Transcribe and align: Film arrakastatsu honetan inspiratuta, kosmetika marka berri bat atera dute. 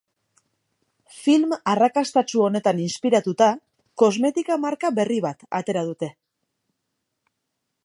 Film 1.17 1.51
arrakastatsu 1.73 2.41
honetan 2.45 2.79
inspiratuta, 2.87 3.51
kosmetika 4.05 4.59
marka 4.65 4.93
berri 5.01 5.21
bat 5.29 5.47
atera 5.61 5.87
dute. 5.93 6.13